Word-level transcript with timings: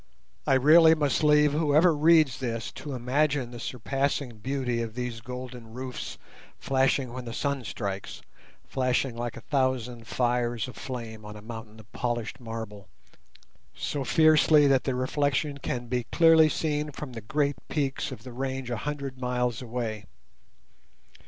I 0.47 0.55
really 0.55 0.95
must 0.95 1.23
leave 1.23 1.51
whoever 1.53 1.93
reads 1.95 2.39
this 2.39 2.71
to 2.71 2.95
imagine 2.95 3.51
the 3.51 3.59
surpassing 3.59 4.39
beauty 4.39 4.81
of 4.81 4.95
these 4.95 5.21
golden 5.21 5.75
roofs 5.75 6.17
flashing 6.57 7.13
when 7.13 7.25
the 7.25 7.33
sun 7.35 7.63
strikes—flashing 7.63 9.15
like 9.15 9.37
a 9.37 9.41
thousand 9.41 10.07
fires 10.07 10.67
aflame 10.67 11.23
on 11.23 11.35
a 11.35 11.41
mountain 11.43 11.79
of 11.79 11.91
polished 11.91 12.39
marble—so 12.39 14.03
fiercely 14.03 14.65
that 14.65 14.85
the 14.85 14.95
reflection 14.95 15.59
can 15.59 15.85
be 15.85 16.05
clearly 16.11 16.49
seen 16.49 16.89
from 16.91 17.13
the 17.13 17.21
great 17.21 17.57
peaks 17.69 18.11
of 18.11 18.23
the 18.23 18.33
range 18.33 18.71
a 18.71 18.77
hundred 18.77 19.19
miles 19.21 19.61
away. 19.61 20.05